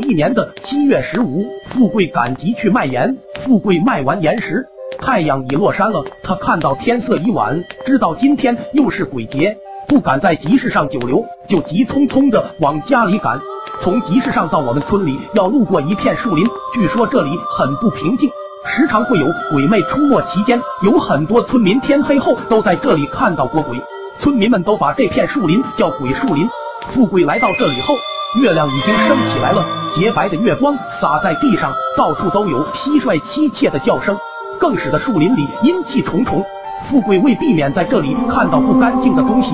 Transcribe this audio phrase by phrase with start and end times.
[0.00, 3.16] 一年的七月十五，富贵赶集去卖盐。
[3.44, 4.66] 富贵卖完盐时，
[5.00, 6.04] 太阳已落山了。
[6.22, 9.56] 他看到天色已晚，知道今天又是鬼节，
[9.88, 13.38] 不敢在集市上久留，就急匆匆的往家里赶。
[13.80, 16.44] 从集市上到我们村里，要路过一片树林，
[16.74, 18.28] 据说这里很不平静，
[18.74, 20.20] 时常会有鬼魅出没。
[20.34, 23.80] 期间，有很多村民天黑后都在这里看到过鬼，
[24.20, 26.46] 村民们都把这片树林叫鬼树林。
[26.94, 27.94] 富贵来到这里后。
[28.42, 29.64] 月亮已经升起来了，
[29.98, 34.16] 洁白的月光洒在地上，到处都有蟋蟀凄切的叫声，
[34.60, 36.44] 更使得树林里阴气重重。
[36.88, 39.50] 富贵为避免在这里看到不干净的东西，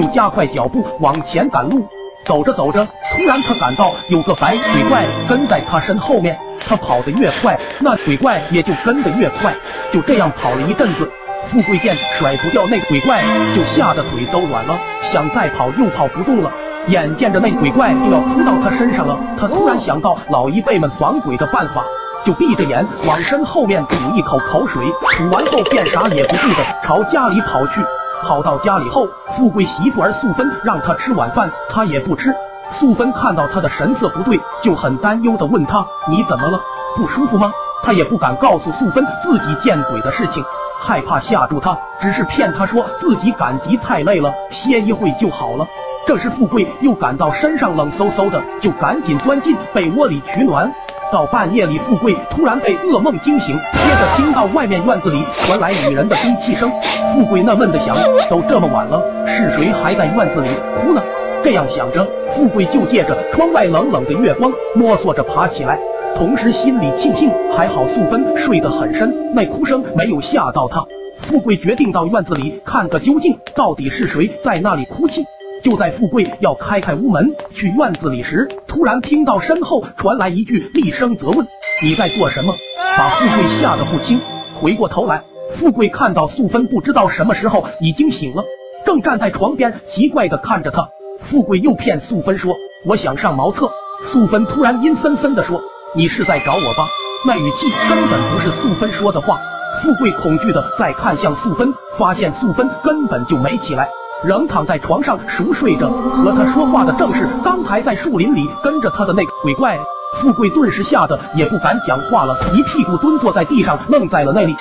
[0.00, 1.84] 就加快脚步往前赶路。
[2.24, 9.52] 走着走着，突然他感到有个白鬼怪跟在他身后面，他跑得越快，那鬼怪也就跟得越快。
[9.92, 11.10] 就这样跑了一阵子，
[11.50, 13.20] 富贵见甩不掉那鬼怪，
[13.56, 14.78] 就吓得腿都软了，
[15.12, 16.52] 想再跑又跑不动了。
[16.88, 21.84] 眼见着那鬼怪就要扑到他身上了，他突然想到老一辈们防鬼的办法，
[22.24, 24.84] 就闭着眼往身后面吐一口口水，
[25.16, 27.84] 吐完后便啥也不顾的朝家里跑去。
[28.22, 32.34] 跑到家里后，富贵媳妇儿素芬让他吃晚饭，他也不吃。
[32.78, 36.58] 素芬看到他的神色不对，就很担忧的问他：“你怎么了？
[36.96, 37.52] 不舒服吗？”
[37.84, 40.42] 他也不敢告诉素芬自己见鬼的事情，
[40.82, 45.64] 害怕吓住他，只是骗他说自己赶集太累了，歇一会就好了。
[46.06, 50.70] 这时，富贵又感到身上冷飕飕的，就赶紧钻进被窝里取暖。
[51.12, 56.70] 到半夜里，富贵突然被噩梦惊醒，接着听到外面院子里传来女人的低泣声。
[57.14, 57.96] 富贵纳闷的想：
[58.28, 60.48] 都这么晚了，是谁还在院子里
[60.80, 61.02] 哭呢？
[61.44, 65.78] 这样想着，富贵就借着窗外冷冷的月光，摸索着爬起来，
[66.16, 70.84] 同时心里庆幸还好素芬睡得很深，那哭声没有吓到他。
[71.22, 75.24] 富贵决定到院子里看个究竟，到底是谁在那里哭泣。
[75.68, 81.46] 就在富贵要开开屋门去院子里时，突然听到身后传来一句厉声责问
[81.84, 82.54] ：“你在做什么？”
[82.96, 84.18] 把富贵吓得不轻。
[84.62, 85.22] 回过头来，
[85.58, 88.42] 富贵看到素芬不知道什么时候已经醒了，
[88.86, 90.88] 正站在床边奇怪的看着他。
[91.30, 92.54] 富贵又骗素芬说
[92.88, 93.70] ：“我想上茅厕。”
[94.10, 95.60] 素芬突然阴森森的说
[95.94, 96.88] ：“你是在找我吧？”
[97.28, 99.38] 那语气根本不是素芬说的话。
[99.82, 103.86] 富贵恐惧的再看向素芬，发现素芬根本就没起来。
[104.24, 109.78] 仍躺在床上熟睡着，和他说话的正是刚才在树林里跟着他的那个鬼怪。
[110.20, 114.54] 富贵顿时吓得也不敢讲话了，一屁股蹲坐在地上，愣在了那里。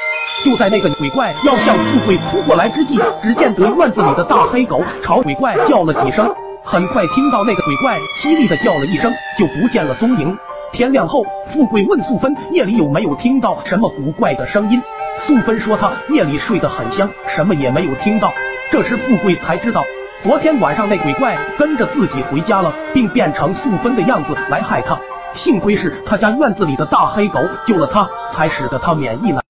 [0.45, 6.29] 就在那个鬼怪要向富贵扑过来之际，只见得院子里的大黑狗朝鬼怪叫了几声，
[6.63, 10.37] 很快听到那个鬼怪凄厉的叫了一声，就不见了踪影。
[10.73, 14.79] 天亮后，富贵问素芬夜里有没有听到什么古怪的声音，
[15.25, 18.31] 素芬说她夜里睡得很香，什么也没有听到。
[18.69, 19.81] 这时，富贵才知道，
[20.21, 24.99] 昨天晚上那鬼怪跟着自己回家了，并变成素芬的样子来害他。
[25.35, 29.41] 幸亏是他家院子里的大黑狗救了他，才使得他免疫了。